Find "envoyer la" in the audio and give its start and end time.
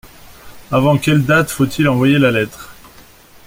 1.87-2.31